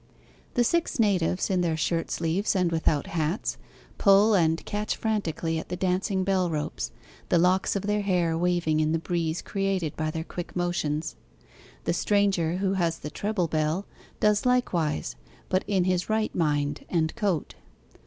The 0.55 0.63
six 0.63 0.97
natives 0.99 1.51
in 1.51 1.61
their 1.61 1.77
shirt 1.77 2.09
sleeves, 2.09 2.55
and 2.55 2.71
without 2.71 3.05
hats 3.05 3.59
pull 3.99 4.33
and 4.33 4.65
catch 4.65 4.95
frantically 4.95 5.59
at 5.59 5.69
the 5.69 5.75
dancing 5.75 6.23
bellropes, 6.25 6.89
the 7.29 7.37
locks 7.37 7.75
of 7.75 7.83
their 7.83 8.01
hair 8.01 8.35
waving 8.35 8.79
in 8.79 8.93
the 8.93 8.97
breeze 8.97 9.43
created 9.43 9.95
by 9.95 10.09
their 10.09 10.23
quick 10.23 10.55
motions; 10.55 11.15
the 11.83 11.93
stranger, 11.93 12.57
who 12.57 12.73
has 12.73 12.97
the 12.97 13.11
treble 13.11 13.47
bell, 13.47 13.85
does 14.19 14.43
likewise, 14.43 15.17
but 15.49 15.63
in 15.67 15.83
his 15.83 16.09
right 16.09 16.33
mind 16.33 16.83
and 16.89 17.15
coat. 17.15 17.53